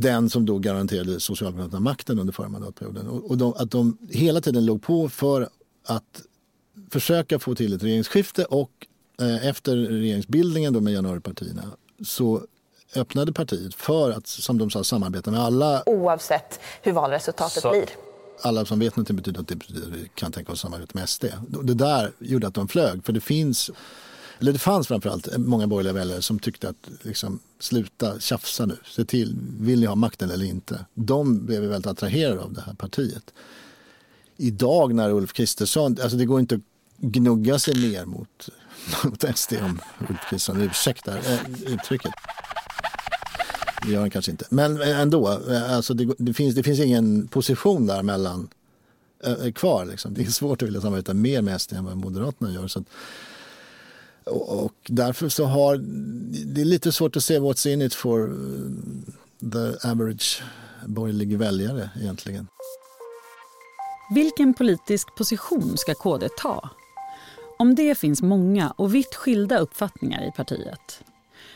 Den 0.00 0.30
som 0.30 0.46
då 0.46 0.58
garanterade 0.58 1.20
Socialdemokraterna 1.20 1.80
makten 1.80 2.18
under 2.18 2.32
förra 2.32 2.48
mandatperioden. 2.48 3.08
Och, 3.08 3.30
och 3.30 3.38
de, 3.38 3.54
att 3.56 3.70
de 3.70 3.98
hela 4.10 4.40
tiden 4.40 4.66
låg 4.66 4.82
på 4.82 5.08
för 5.08 5.48
att 5.86 6.22
försöka 6.90 7.38
få 7.38 7.54
till 7.54 7.72
ett 7.72 7.82
regeringsskifte 7.82 8.44
och 8.44 8.70
eh, 9.20 9.48
efter 9.48 9.76
regeringsbildningen 9.76 10.72
då 10.72 10.80
med 10.80 10.92
januaripartierna 10.92 11.62
så 12.04 12.42
öppnade 12.96 13.32
partiet 13.32 13.74
för 13.74 14.10
att, 14.10 14.26
som 14.26 14.58
de 14.58 14.70
sa, 14.70 14.84
samarbeta 14.84 15.30
med 15.30 15.40
alla. 15.40 15.82
Oavsett 15.86 16.60
hur 16.82 16.92
valresultatet 16.92 17.62
så. 17.62 17.70
blir. 17.70 17.88
Alla 18.42 18.64
som 18.64 18.78
vet 18.78 18.96
någonting 18.96 19.16
betyder 19.16 19.40
att 19.40 19.48
det 19.48 19.56
betyder, 19.56 20.08
kan 20.14 20.32
tänka 20.32 20.52
oss 20.52 20.60
samarbeta 20.60 20.90
med 20.94 21.08
SD. 21.08 21.24
Det 21.62 21.74
där 21.74 22.12
gjorde 22.18 22.46
att 22.46 22.54
de 22.54 22.68
flög, 22.68 23.04
för 23.04 23.12
det 23.12 23.20
finns 23.20 23.70
eller 24.38 24.52
det 24.52 24.58
fanns 24.58 24.88
framförallt 24.88 25.36
många 25.36 25.66
borgerliga 25.66 25.92
väljare 25.92 26.22
som 26.22 26.38
tyckte 26.38 26.68
att 26.68 26.88
liksom, 27.02 27.38
sluta 27.58 28.20
tjafsa 28.20 28.66
nu, 28.66 28.76
se 28.86 29.04
till, 29.04 29.36
vill 29.60 29.80
ni 29.80 29.86
ha 29.86 29.94
makten 29.94 30.30
eller 30.30 30.44
inte? 30.44 30.84
De 30.94 31.46
blev 31.46 31.62
väldigt 31.62 31.86
attraherade 31.86 32.40
av 32.40 32.52
det 32.52 32.60
här 32.60 32.74
partiet 32.74 33.32
idag 34.36 34.94
när 34.94 35.10
Ulf 35.10 35.32
Kristersson, 35.32 35.96
alltså 36.02 36.16
det 36.16 36.24
går 36.24 36.40
inte 36.40 36.54
att 36.54 36.60
gnugga 36.98 37.58
sig 37.58 37.74
mer 37.74 38.04
mot, 38.04 38.48
mot 39.04 39.38
SD 39.38 39.52
om 39.62 39.80
Ulf 40.08 40.20
Kristersson 40.30 40.62
ursäktar 40.62 41.16
äh, 41.16 41.32
eh, 41.32 41.40
uttrycket. 41.66 42.12
Det 43.82 43.92
gör 43.92 44.00
han 44.00 44.10
kanske 44.10 44.30
inte. 44.30 44.44
Men 44.50 44.82
eh, 44.82 45.00
ändå, 45.00 45.40
eh, 45.50 45.74
alltså 45.74 45.94
det, 45.94 46.14
det, 46.18 46.34
finns, 46.34 46.54
det 46.54 46.62
finns 46.62 46.80
ingen 46.80 47.28
position 47.28 47.86
där 47.86 48.02
mellan 48.02 48.48
äh, 49.24 49.52
kvar. 49.52 49.84
Liksom. 49.84 50.14
Det 50.14 50.22
är 50.22 50.30
svårt 50.30 50.62
att 50.62 50.68
vilja 50.68 50.80
samarbeta 50.80 51.14
mer 51.14 51.42
med 51.42 51.60
SD 51.60 51.72
än 51.72 51.84
vad 51.84 51.96
Moderaterna 51.96 52.52
gör. 52.52 52.68
Så 52.68 52.78
att, 52.78 52.86
och, 54.30 54.72
därför 54.88 55.28
så 55.28 55.44
har 55.44 55.76
det 56.54 56.60
är 56.60 56.64
lite 56.64 56.92
svårt 56.92 57.16
att 57.16 57.24
se 57.24 57.38
what's 57.38 57.68
in 57.68 57.82
it 57.82 57.94
for 57.94 58.30
uh, 58.30 58.70
the 59.52 59.88
average 59.88 60.42
borgerlig 60.86 61.38
väljare 61.38 61.90
egentligen. 62.00 62.46
Vilken 64.14 64.54
politisk 64.54 65.16
position 65.16 65.76
ska 65.76 65.94
KD 65.94 66.28
ta? 66.38 66.70
Om 67.58 67.74
det 67.74 67.98
finns 67.98 68.22
många 68.22 68.70
och 68.70 68.94
vitt 68.94 69.14
skilda 69.14 69.58
uppfattningar 69.58 70.28
i 70.28 70.30
partiet. 70.36 71.00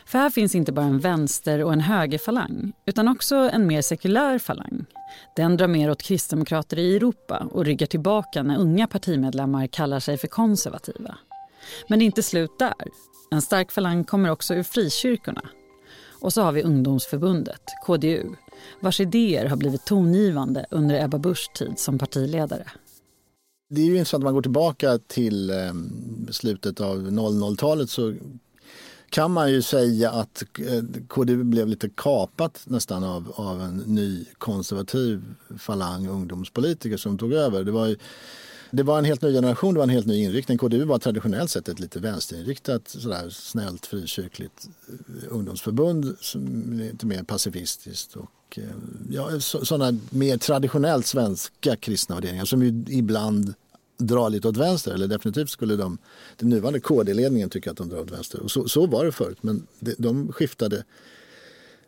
För 0.05 0.19
här 0.19 0.29
finns 0.29 0.55
inte 0.55 0.71
bara 0.71 0.85
en 0.85 0.99
vänster 0.99 1.63
och 1.63 1.73
en 1.73 1.79
högerfalang 1.79 2.73
utan 2.85 3.07
också 3.07 3.35
en 3.35 3.67
mer 3.67 3.81
sekulär 3.81 4.39
falang. 4.39 4.85
Den 5.35 5.57
drar 5.57 5.67
mer 5.67 5.91
åt 5.91 6.01
kristdemokrater 6.01 6.79
i 6.79 6.95
Europa 6.95 7.47
och 7.51 7.65
ryggar 7.65 7.87
tillbaka 7.87 8.43
när 8.43 8.57
unga 8.57 8.87
partimedlemmar 8.87 9.67
kallar 9.67 9.99
sig 9.99 10.17
för 10.17 10.27
konservativa. 10.27 11.17
Men 11.87 11.99
det 11.99 12.03
är 12.03 12.05
inte 12.05 12.23
slut 12.23 12.59
där. 12.59 12.73
En 13.31 13.41
stark 13.41 13.71
falang 13.71 14.03
kommer 14.03 14.29
också 14.29 14.53
ur 14.53 14.63
frikyrkorna. 14.63 15.49
Och 16.21 16.33
så 16.33 16.41
har 16.41 16.51
vi 16.51 16.63
ungdomsförbundet, 16.63 17.61
KDU, 17.85 18.23
vars 18.79 18.99
idéer 18.99 19.45
har 19.45 19.57
blivit 19.57 19.85
tongivande 19.85 20.65
under 20.71 21.03
Ebba 21.03 21.17
Buschs 21.17 21.49
tid 21.55 21.79
som 21.79 21.99
partiledare. 21.99 22.71
Det 23.69 23.81
är 23.81 23.85
ju 23.85 23.97
intressant, 23.97 24.21
om 24.21 24.25
man 24.25 24.33
går 24.33 24.41
tillbaka 24.41 24.97
till 24.97 25.49
ehm, 25.49 26.27
slutet 26.31 26.81
av 26.81 26.97
00-talet 26.97 27.89
så 27.89 28.15
kan 29.09 29.31
man 29.31 29.51
ju 29.51 29.61
säga 29.61 30.11
att 30.11 30.43
eh, 30.59 30.83
KDU 31.07 31.43
blev 31.43 31.67
lite 31.67 31.89
kapat 31.89 32.63
nästan 32.65 33.03
av, 33.03 33.31
av 33.35 33.61
en 33.61 33.77
ny 33.77 34.25
konservativ 34.37 35.23
falang 35.59 36.07
ungdomspolitiker 36.07 36.97
som 36.97 37.17
tog 37.17 37.33
över. 37.33 37.63
Det 37.63 37.71
var, 37.71 37.87
ju, 37.87 37.97
det 38.71 38.83
var 38.83 38.97
en 38.97 39.05
helt 39.05 39.21
ny 39.21 39.33
generation, 39.33 39.73
det 39.73 39.77
var 39.77 39.83
en 39.83 39.89
helt 39.89 40.07
ny 40.07 40.23
inriktning. 40.23 40.57
KDU 40.57 40.85
var 40.85 40.99
traditionellt 40.99 41.51
sett 41.51 41.69
ett 41.69 41.79
lite 41.79 41.99
vänsterinriktat, 41.99 42.87
sådär 42.87 43.29
snällt 43.29 43.85
frikyrkligt 43.85 44.67
eh, 44.87 45.27
ungdomsförbund, 45.29 46.15
som 46.21 46.73
lite 46.73 47.05
mer 47.05 47.23
pacifistiskt 47.23 48.15
och 48.15 48.57
eh, 48.59 48.63
ja, 49.09 49.39
sådana 49.39 49.99
mer 50.09 50.37
traditionellt 50.37 51.05
svenska 51.05 51.75
kristna 51.75 52.15
värderingar 52.15 52.45
som 52.45 52.63
ju 52.63 52.85
ibland 52.87 53.53
dra 53.97 54.29
lite 54.29 54.47
åt 54.47 54.57
vänster. 54.57 54.93
Eller 54.93 55.07
definitivt 55.07 55.49
skulle 55.49 55.75
de, 55.75 55.97
den 56.37 56.49
nuvarande 56.49 56.79
KD-ledningen 56.79 57.49
tycka 57.49 57.71
att 57.71 57.77
de 57.77 57.89
drar 57.89 57.99
åt 57.99 58.11
vänster. 58.11 58.39
Och 58.39 58.51
så, 58.51 58.67
så 58.67 58.85
var 58.85 59.05
det 59.05 59.11
förut, 59.11 59.37
men 59.41 59.67
de, 59.79 59.95
de 59.97 60.31
skiftade 60.31 60.83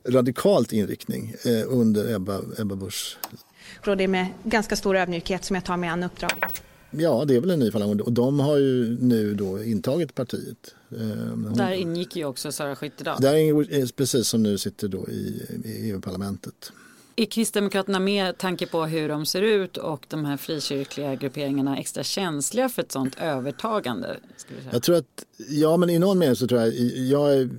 radikalt 0.09 0.73
inriktning 0.73 1.35
eh, 1.45 1.63
under 1.67 2.15
Ebba, 2.15 2.41
Ebba 2.59 2.75
Busch. 2.75 3.17
Det 3.85 4.03
är 4.03 4.07
med 4.07 4.27
ganska 4.43 4.75
stor 4.75 4.95
ödmjukhet 4.95 5.45
som 5.45 5.55
jag 5.55 5.65
tar 5.65 5.77
mig 5.77 5.89
an 5.89 6.03
uppdraget. 6.03 6.63
Ja, 6.97 7.25
det 7.25 7.35
är 7.35 7.39
väl 7.39 7.49
en 7.49 7.59
ny 7.59 7.71
falang 7.71 7.99
och 7.99 8.13
de 8.13 8.39
har 8.39 8.57
ju 8.57 8.97
nu 8.99 9.33
då 9.33 9.63
intagit 9.63 10.15
partiet. 10.15 10.75
Eh, 10.91 10.97
hon, 10.97 11.53
där 11.53 11.71
ingick 11.71 12.15
ju 12.15 12.25
också 12.25 12.51
Sara 12.51 12.75
Skyttedal. 12.75 13.21
Där 13.21 13.35
ingick, 13.35 13.95
precis 13.95 14.27
som 14.27 14.43
nu 14.43 14.57
sitter 14.57 14.87
då 14.87 15.07
i, 15.09 15.41
i 15.65 15.89
EU-parlamentet. 15.91 16.71
Är 17.15 17.25
Kristdemokraterna 17.25 17.99
med 17.99 18.37
tanke 18.37 18.67
på 18.67 18.85
hur 18.85 19.09
de 19.09 19.25
ser 19.25 19.41
ut 19.41 19.77
och 19.77 20.05
de 20.09 20.25
här 20.25 20.37
frikyrkliga 20.37 21.15
grupperingarna 21.15 21.77
extra 21.77 22.03
känsliga 22.03 22.69
för 22.69 22.81
ett 22.81 22.91
sådant 22.91 23.15
övertagande? 23.21 24.17
Jag 24.71 24.83
tror 24.83 24.95
att, 24.95 25.25
ja 25.49 25.77
men 25.77 25.89
i 25.89 25.99
någon 25.99 26.19
mening 26.19 26.35
så 26.35 26.47
tror 26.47 26.61
jag, 26.61 26.73
jag 26.95 27.49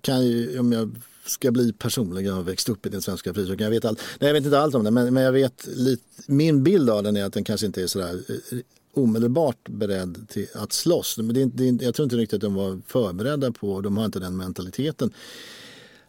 kan 0.00 0.26
ju, 0.26 0.58
om 0.58 0.72
jag 0.72 0.96
ska 1.30 1.50
bli 1.50 1.72
personlig, 1.72 2.26
jag 2.26 2.34
har 2.34 2.42
växt 2.42 2.68
upp 2.68 2.86
i 2.86 2.88
den 2.88 3.02
svenska 3.02 3.34
frikyrkan, 3.34 3.64
jag 3.64 3.70
vet, 3.70 3.84
all, 3.84 3.98
nej, 4.20 4.28
jag 4.28 4.34
vet 4.34 4.44
inte 4.44 4.60
allt 4.60 4.74
om 4.74 4.84
det 4.84 4.90
men, 4.90 5.14
men 5.14 5.22
jag 5.22 5.32
vet 5.32 5.66
lite, 5.66 6.02
min 6.26 6.62
bild 6.62 6.90
av 6.90 7.02
den 7.02 7.16
är 7.16 7.24
att 7.24 7.32
den 7.32 7.44
kanske 7.44 7.66
inte 7.66 7.82
är 7.82 7.86
sådär 7.86 8.20
eh, 8.28 8.58
omedelbart 8.94 9.68
beredd 9.68 10.28
till 10.28 10.46
att 10.54 10.72
slåss. 10.72 11.18
Men 11.18 11.34
det 11.34 11.42
är, 11.42 11.46
det 11.46 11.68
är, 11.68 11.84
jag 11.84 11.94
tror 11.94 12.04
inte 12.04 12.16
riktigt 12.16 12.36
att 12.36 12.40
de 12.40 12.54
var 12.54 12.80
förberedda 12.86 13.52
på, 13.52 13.80
de 13.80 13.96
har 13.96 14.04
inte 14.04 14.18
den 14.18 14.36
mentaliteten 14.36 15.12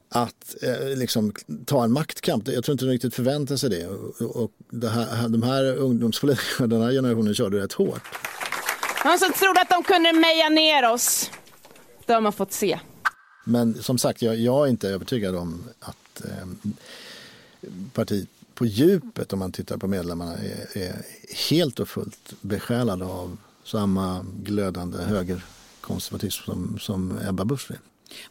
att 0.10 0.56
eh, 0.62 0.98
liksom, 0.98 1.34
ta 1.66 1.84
en 1.84 1.92
maktkamp. 1.92 2.48
Jag 2.48 2.64
tror 2.64 2.74
inte 2.74 2.86
de 2.86 2.92
riktigt 2.92 3.16
förväntar 3.16 3.56
sig 3.56 3.70
det. 3.70 3.88
Och, 3.88 4.44
och 4.44 4.52
det 4.70 4.90
här, 4.90 5.30
de 5.30 5.44
här 5.44 5.76
ungdomspolitikerna, 5.76 6.68
den 6.76 6.82
här 6.82 6.92
generationen 6.92 7.36
körde 7.36 7.64
rätt 7.64 7.74
hårt. 7.74 8.02
De 9.04 9.18
som 9.18 9.34
trodde 9.34 9.62
att 9.62 9.70
de 9.70 9.84
kunde 9.84 10.14
meja 10.14 10.50
ner 10.50 10.92
oss, 10.92 11.32
de 12.06 12.26
har 12.26 12.32
fått 12.32 12.54
se. 12.54 12.80
Men 13.44 13.84
som 13.84 13.98
sagt, 13.98 14.22
jag, 14.22 14.38
jag 14.38 14.66
är 14.66 14.70
inte 14.70 14.90
övertygad 14.90 15.36
om 15.36 15.64
att 15.80 16.26
eh, 16.26 16.48
partiet 17.94 18.30
på 18.60 18.66
djupet, 18.66 19.34
om 19.34 19.40
man 19.40 19.52
tittar 19.52 19.78
på 19.78 19.88
medlemmarna, 19.88 20.38
är, 20.38 20.78
är 20.78 20.96
helt 21.50 21.80
och 21.80 21.90
fullt 21.90 22.34
besjälade 22.42 23.06
av 23.06 23.38
samma 23.64 24.26
glödande 24.44 24.98
högerkonservatism 24.98 26.44
som, 26.44 26.80
som 26.80 27.20
Ebba 27.30 27.46
Busch 27.46 27.72
är. 27.72 27.80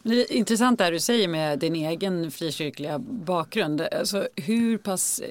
Men 0.01 0.15
det 0.15 0.33
är 0.33 0.37
intressant 0.37 0.79
det 0.79 0.89
du 0.89 0.99
säger 0.99 1.27
med 1.27 1.59
din 1.59 1.75
egen 1.75 2.31
frikyrkliga 2.31 2.99
bakgrund. 2.99 3.81
Alltså, 3.81 4.27
hur 4.35 4.77
pass 4.77 5.19
eh, 5.19 5.29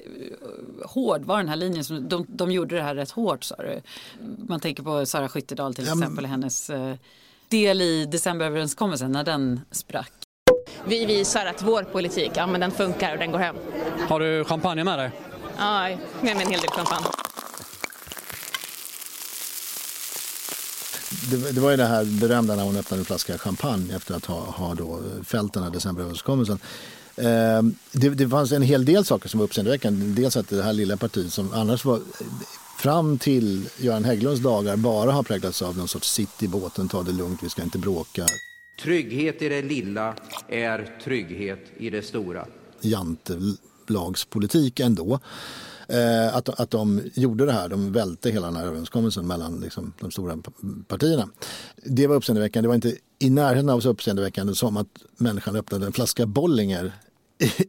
hård 0.85 1.21
var 1.25 1.37
den 1.37 1.49
här 1.49 1.55
linjen? 1.55 1.83
Som, 1.83 2.09
de, 2.09 2.25
de 2.29 2.51
gjorde 2.51 2.75
det 2.75 2.81
här 2.81 2.95
rätt 2.95 3.11
hårt 3.11 3.43
sa 3.43 3.55
du. 3.55 3.81
Man 4.47 4.59
tänker 4.59 4.83
på 4.83 5.05
Sara 5.05 5.29
Skyttedal 5.29 5.73
till 5.73 5.83
exempel, 5.83 6.23
ja, 6.23 6.29
hennes 6.29 6.69
eh, 6.69 6.95
del 7.49 7.81
i 7.81 8.05
decemberöverenskommelsen 8.05 9.11
när 9.11 9.23
den 9.23 9.61
sprack. 9.71 10.11
Vi 10.85 11.05
visar 11.05 11.45
att 11.45 11.61
vår 11.61 11.83
politik, 11.83 12.31
ja 12.35 12.47
men 12.47 12.61
den 12.61 12.71
funkar 12.71 13.13
och 13.13 13.19
den 13.19 13.31
går 13.31 13.39
hem. 13.39 13.55
Har 14.07 14.19
du 14.19 14.43
champagne 14.43 14.83
med 14.83 14.99
dig? 14.99 15.11
Ja, 15.57 15.89
med 16.21 16.35
mig 16.35 16.45
en 16.45 16.51
hel 16.51 16.59
del 16.59 16.69
champagne. 16.69 17.05
det, 21.29 21.51
det, 21.51 21.61
var 21.61 21.71
ju 21.71 21.77
det 21.77 21.85
här 21.85 22.05
berömda 22.05 22.55
när 22.55 22.63
hon 22.63 22.77
öppnade 22.77 23.01
en 23.01 23.05
flaska 23.05 23.37
champagne 23.37 23.95
efter 23.95 24.15
att 24.15 24.25
ha, 24.25 24.39
ha 24.39 24.75
då 24.75 25.01
fällt 25.23 25.53
den 25.53 25.63
här 25.63 25.69
decemberöverenskommelsen. 25.69 26.59
Eh, 27.15 27.61
det, 27.91 28.09
det 28.09 28.29
fanns 28.29 28.51
en 28.51 28.61
hel 28.61 28.85
del 28.85 29.05
saker 29.05 29.29
som 29.29 29.39
var 29.39 29.45
uppseendeväckande. 29.45 30.21
Dels 30.21 30.37
att 30.37 30.49
det 30.49 30.63
här 30.63 30.73
lilla 30.73 30.97
partiet 30.97 31.33
som 31.33 31.53
annars 31.53 31.85
var 31.85 32.01
fram 32.79 33.17
till 33.17 33.69
Göran 33.77 34.03
Hägglunds 34.03 34.41
dagar 34.41 34.77
bara 34.77 35.11
har 35.11 35.23
präglats 35.23 35.61
av 35.61 35.77
någon 35.77 35.87
sorts 35.87 36.13
sitt 36.13 36.43
i 36.43 36.47
båten, 36.47 36.87
ta 36.87 37.03
det 37.03 37.11
lugnt, 37.11 37.43
vi 37.43 37.49
ska 37.49 37.63
inte 37.63 37.77
bråka. 37.77 38.25
Trygghet 38.83 39.41
i 39.41 39.49
det 39.49 39.61
lilla 39.61 40.15
är 40.47 40.97
trygghet 41.03 41.59
i 41.77 41.89
det 41.89 42.01
stora. 42.01 42.45
Jantelagspolitik 42.81 44.79
ändå. 44.79 45.19
Eh, 45.87 46.35
att, 46.35 46.59
att 46.59 46.71
de 46.71 47.01
gjorde 47.13 47.45
det 47.45 47.51
här, 47.51 47.69
de 47.69 47.91
välte 47.91 48.31
hela 48.31 48.47
den 48.47 48.55
här 48.55 48.65
överenskommelsen 48.65 49.27
mellan 49.27 49.59
liksom, 49.59 49.93
de 49.99 50.11
stora 50.11 50.37
partierna. 50.87 51.29
Det 51.75 52.07
var 52.07 52.15
uppseendeväckande, 52.15 52.65
det 52.65 52.67
var 52.67 52.75
inte 52.75 52.95
i 53.19 53.29
närheten 53.29 53.69
av 53.69 53.79
så 53.79 53.89
uppseendeväckande 53.89 54.55
som 54.55 54.77
att 54.77 54.87
människan 55.17 55.55
öppnade 55.55 55.85
en 55.85 55.93
flaska 55.93 56.25
Bollinger 56.25 56.93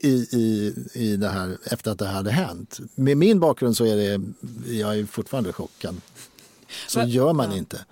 i, 0.01 0.27
i, 0.31 0.75
i 0.93 1.17
det 1.17 1.29
här 1.29 1.59
efter 1.65 1.91
att 1.91 1.99
det 1.99 2.07
hade 2.07 2.31
hänt. 2.31 2.81
Med 2.95 3.17
min 3.17 3.41
bakgrund 3.41 3.77
så 3.77 3.85
är 3.85 3.97
det, 3.97 4.21
jag 4.73 4.99
är 4.99 5.05
fortfarande 5.05 5.53
chockad. 5.53 6.01
Så 6.89 7.03
gör 7.03 7.33
man 7.33 7.53
inte. 7.53 7.85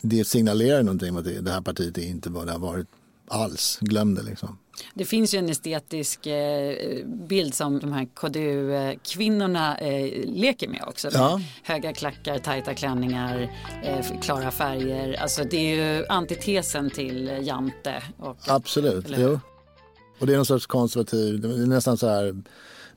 Det 0.00 0.24
signalerar 0.24 0.82
någonting 0.82 1.10
om 1.10 1.16
att 1.16 1.24
det, 1.24 1.40
det 1.40 1.50
här 1.50 1.60
partiet 1.60 1.98
är 1.98 2.02
inte 2.02 2.30
vad 2.30 2.46
det 2.46 2.52
har 2.52 2.58
varit 2.58 2.86
alls. 3.28 3.78
Glöm 3.80 4.14
det 4.14 4.22
liksom. 4.22 4.58
Det 4.94 5.04
finns 5.04 5.34
ju 5.34 5.38
en 5.38 5.48
estetisk 5.48 6.26
eh, 6.26 7.06
bild 7.06 7.54
som 7.54 7.78
de 7.78 7.92
här 7.92 8.04
KDU-kvinnorna 8.14 9.78
eh, 9.78 10.24
leker 10.24 10.68
med 10.68 10.84
också. 10.86 11.08
Ja. 11.12 11.40
Höga 11.62 11.92
klackar, 11.92 12.38
tajta 12.38 12.74
klänningar, 12.74 13.52
eh, 13.84 14.20
klara 14.20 14.50
färger. 14.50 15.20
Alltså 15.20 15.44
det 15.44 15.56
är 15.56 15.98
ju 15.98 16.06
antitesen 16.06 16.90
till 16.90 17.38
Jante. 17.42 18.02
Och, 18.18 18.36
Absolut, 18.46 19.06
jo. 19.08 19.40
Och 20.18 20.26
det 20.26 20.32
är 20.32 20.36
någon 20.36 20.46
sorts 20.46 20.66
konservativ, 20.66 21.40
det 21.40 21.48
är 21.48 21.66
nästan 21.66 21.98
så 21.98 22.08
här 22.08 22.42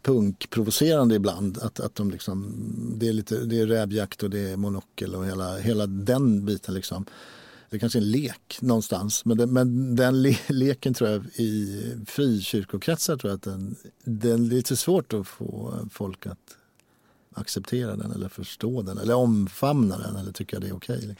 punkprovocerande 0.01 1.15
ibland. 1.15 1.57
Att, 1.57 1.79
att 1.79 1.95
de 1.95 2.11
liksom, 2.11 2.55
det, 2.97 3.07
är 3.07 3.13
lite, 3.13 3.39
det 3.39 3.59
är 3.59 3.67
rävjakt 3.67 4.23
och 4.23 4.29
det 4.29 4.39
är 4.39 4.57
monokel 4.57 5.15
och 5.15 5.25
hela, 5.25 5.57
hela 5.57 5.87
den 5.87 6.45
biten. 6.45 6.73
Liksom. 6.73 7.05
Det 7.69 7.79
kanske 7.79 7.99
är 7.99 8.01
en 8.01 8.11
lek 8.11 8.57
någonstans. 8.61 9.25
Men, 9.25 9.37
det, 9.37 9.45
men 9.45 9.95
den 9.95 10.21
le, 10.21 10.37
leken 10.47 10.93
tror 10.93 11.09
jag 11.09 11.25
i 11.25 11.83
frikyrkokretsar 12.07 13.17
tror 13.17 13.31
jag 13.31 13.37
att 13.37 13.43
den, 13.43 13.75
den 14.03 14.45
är 14.45 14.49
lite 14.49 14.75
svårt 14.75 15.13
att 15.13 15.27
få 15.27 15.73
folk 15.91 16.27
att 16.27 16.55
acceptera 17.33 17.95
den 17.95 18.11
eller 18.11 18.29
förstå 18.29 18.81
den 18.81 18.97
eller 18.97 19.13
omfamna 19.13 19.97
den 19.97 20.15
eller 20.15 20.31
tycka 20.31 20.59
det 20.59 20.67
är 20.67 20.75
okej. 20.75 20.97
Okay. 20.97 21.15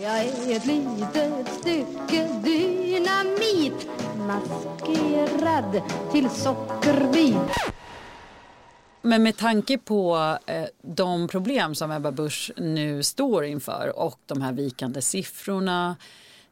Jag 0.00 0.18
är 0.18 0.56
ett 0.56 0.66
litet 0.66 1.48
stycke 1.48 2.40
dynamit 2.42 3.88
maskerad 4.26 5.82
till 6.12 6.30
sockerbit 6.30 7.36
men 9.02 9.22
med 9.22 9.36
tanke 9.36 9.78
på 9.78 10.36
eh, 10.46 10.64
de 10.82 11.28
problem 11.28 11.74
som 11.74 11.90
Ebba 11.90 12.12
Busch 12.12 12.52
nu 12.56 13.02
står 13.02 13.44
inför 13.44 13.92
och 13.96 14.18
de 14.26 14.42
här 14.42 14.52
vikande 14.52 15.02
siffrorna, 15.02 15.96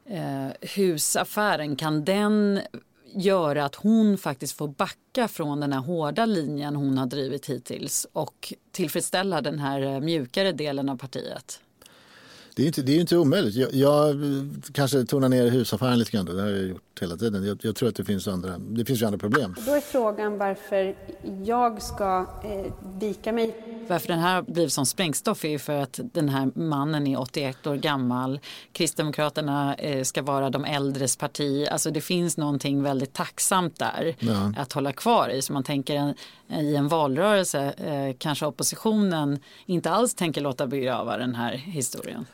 eh, 0.05 0.47
husaffären, 0.75 1.75
kan 1.75 2.05
den 2.05 2.61
göra 3.13 3.65
att 3.65 3.75
hon 3.75 4.17
faktiskt 4.17 4.57
får 4.57 4.67
backa 4.67 5.27
från 5.27 5.59
den 5.59 5.73
här 5.73 5.79
hårda 5.79 6.25
linjen 6.25 6.75
hon 6.75 6.97
har 6.97 7.05
drivit 7.05 7.45
hittills 7.45 8.07
och 8.13 8.53
tillfredsställa 8.71 9.41
den 9.41 9.59
här 9.59 9.81
eh, 9.81 9.99
mjukare 9.99 10.51
delen 10.51 10.89
av 10.89 10.97
partiet? 10.97 11.59
Det 12.55 12.63
är 12.63 12.67
inte, 12.67 12.81
det 12.81 12.91
är 12.91 12.99
inte 12.99 13.17
omöjligt. 13.17 13.55
Jag, 13.55 13.73
jag 13.73 14.15
kanske 14.73 15.05
tonar 15.05 15.29
ner 15.29 15.49
husaffären 15.49 15.99
lite 15.99 16.11
grann. 16.11 16.25
Det 16.25 16.41
har 16.41 16.49
jag 16.49 16.67
gjort 16.67 17.01
hela 17.01 17.17
tiden. 17.17 17.45
Jag, 17.45 17.59
jag, 17.61 17.75
tror 17.75 17.89
att 17.89 17.95
det 17.95 18.05
finns 18.05 18.27
andra, 18.27 18.57
det 18.57 18.85
finns 18.85 19.01
ju 19.01 19.05
andra 19.05 19.17
problem. 19.17 19.55
Då 19.65 19.71
är 19.71 19.81
frågan 19.81 20.37
varför 20.37 20.95
jag 21.45 21.81
ska 21.81 22.25
eh, 22.43 22.73
vika 22.99 23.31
mig. 23.31 23.55
Varför 23.87 24.07
den 24.07 24.19
här 24.19 24.41
blivit 24.41 24.73
som 24.73 24.85
sprängstoff 24.85 25.45
är 25.45 25.57
för 25.57 25.81
att 25.81 25.99
den 26.13 26.29
här 26.29 26.51
mannen 26.55 27.07
är 27.07 27.19
81 27.19 27.67
år 27.67 27.75
gammal. 27.75 28.39
Kristdemokraterna 28.71 29.75
eh, 29.75 30.03
ska 30.03 30.21
vara 30.21 30.49
de 30.49 30.65
äldres 30.65 31.15
parti. 31.17 31.67
Alltså 31.71 31.91
det 31.91 32.01
finns 32.01 32.37
någonting 32.37 32.83
väldigt 32.83 33.13
tacksamt 33.13 33.79
där 33.79 34.15
ja. 34.19 34.53
att 34.57 34.73
hålla 34.73 34.93
kvar 34.93 35.29
i. 35.29 35.41
Så 35.41 35.53
man 35.53 35.63
tänker 35.63 35.95
en, 35.95 36.15
i 36.59 36.75
en 36.75 36.87
valrörelse 36.87 37.73
eh, 37.77 38.15
kanske 38.17 38.45
oppositionen 38.45 39.39
inte 39.65 39.91
alls 39.91 40.13
tänker 40.13 40.41
låta 40.41 40.67
begrava 40.67 41.17
den 41.17 41.35
här 41.35 41.53
historien. 41.53 42.25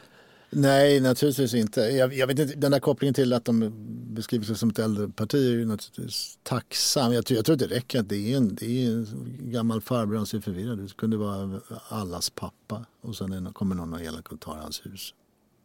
Nej, 0.49 0.99
naturligtvis 0.99 1.53
inte. 1.53 1.81
Jag, 1.81 2.13
jag, 2.13 2.27
vet 2.27 2.39
inte. 2.39 2.55
Den 2.55 2.71
där 2.71 2.79
kopplingen 2.79 3.13
till 3.13 3.33
att 3.33 3.45
de 3.45 3.73
beskriver 4.13 4.45
sig 4.45 4.55
som 4.55 4.69
ett 4.69 4.79
äldre 4.79 5.09
parti 5.09 5.35
är 5.35 5.51
ju 5.51 5.65
naturligtvis 5.65 6.39
tacksam. 6.43 7.13
Jag, 7.13 7.23
jag 7.31 7.45
tror 7.45 7.53
att 7.53 7.59
det 7.59 7.67
räcker 7.67 7.99
att 7.99 8.09
det 8.09 8.33
är 8.33 8.37
en, 8.37 8.55
det 8.55 8.85
är 8.85 8.91
en 8.91 9.37
gammal 9.39 9.81
farbror, 9.81 10.17
han 10.17 10.25
ser 10.25 10.39
förvirrad 10.39 10.79
ut. 10.79 10.89
Det 10.89 10.95
kunde 10.95 11.17
vara 11.17 11.61
allas 11.89 12.29
pappa 12.29 12.85
och 13.01 13.15
sen 13.15 13.53
kommer 13.53 13.75
någon 13.75 13.93
och 13.93 14.01
elak 14.01 14.31
och 14.31 14.39
tar 14.39 14.55
hans 14.55 14.85
hus. 14.85 15.13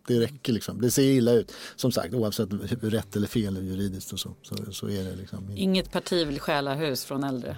Det 0.07 0.21
räcker 0.21 0.53
liksom. 0.53 0.81
Det 0.81 0.91
ser 0.91 1.03
illa 1.03 1.33
ut. 1.33 1.53
Som 1.77 1.93
sagt, 1.93 2.15
oavsett 2.15 2.49
rätt 2.81 3.17
eller 3.17 3.27
fel 3.27 3.67
juridiskt 3.67 4.13
och 4.13 4.21
så, 4.21 4.35
så, 4.43 4.73
så 4.73 4.89
är 4.89 5.05
det 5.05 5.17
liksom. 5.17 5.51
Inget 5.57 5.93
parti 5.93 6.27
vill 6.27 6.41
stjäla 6.41 6.75
hus 6.75 7.05
från 7.05 7.25
äldre? 7.25 7.57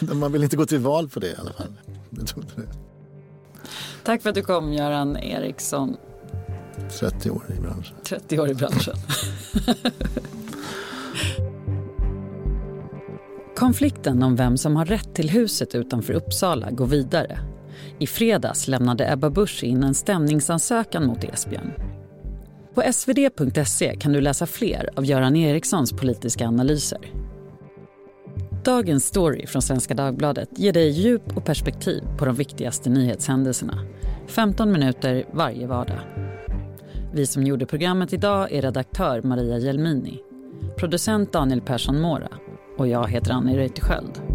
man 0.14 0.32
vill 0.32 0.42
inte 0.42 0.56
gå 0.56 0.66
till 0.66 0.78
val 0.78 1.08
på 1.08 1.20
det 1.20 1.28
i 1.28 1.34
alla 1.38 1.52
fall. 1.52 1.74
Tack 4.04 4.22
för 4.22 4.28
att 4.28 4.34
du 4.34 4.42
kom, 4.42 4.72
Göran 4.72 5.16
Eriksson. 5.16 5.96
30 7.00 7.30
år 7.30 7.44
i 7.58 7.60
branschen. 7.60 7.96
30 8.04 8.40
år 8.40 8.50
i 8.50 8.54
branschen. 8.54 8.94
Konflikten 13.56 14.22
om 14.22 14.36
vem 14.36 14.56
som 14.56 14.76
har 14.76 14.84
rätt 14.84 15.14
till 15.14 15.30
huset 15.30 15.74
utanför 15.74 16.12
Uppsala 16.12 16.70
går 16.70 16.86
vidare. 16.86 17.38
I 17.98 18.06
fredags 18.06 18.68
lämnade 18.68 19.12
Ebba 19.12 19.30
Busch 19.30 19.64
in 19.64 19.82
en 19.82 19.94
stämningsansökan 19.94 21.06
mot 21.06 21.24
Esbjörn. 21.24 21.72
På 22.74 22.82
svd.se 22.92 23.96
kan 23.96 24.12
du 24.12 24.20
läsa 24.20 24.46
fler 24.46 24.90
av 24.96 25.04
Göran 25.04 25.36
Erikssons 25.36 25.92
politiska 25.92 26.46
analyser. 26.46 27.12
Dagens 28.64 29.04
story 29.04 29.46
från 29.46 29.62
Svenska 29.62 29.94
Dagbladet 29.94 30.48
ger 30.58 30.72
dig 30.72 30.88
djup 30.88 31.36
och 31.36 31.44
perspektiv 31.44 32.02
på 32.18 32.24
de 32.24 32.34
viktigaste 32.34 32.90
nyhetshändelserna. 32.90 33.78
15 34.26 34.72
minuter 34.72 35.24
varje 35.32 35.66
vardag. 35.66 36.00
Vi 37.14 37.26
som 37.26 37.42
gjorde 37.42 37.66
programmet 37.66 38.12
idag 38.12 38.52
är 38.52 38.62
redaktör 38.62 39.22
Maria 39.22 39.58
Jelmini, 39.58 40.20
producent 40.78 41.32
Daniel 41.32 41.60
Persson 41.60 42.00
Mora 42.00 42.28
och 42.78 42.88
jag 42.88 43.08
heter 43.08 43.32
Annie 43.32 43.56
Reuterskiöld. 43.56 44.31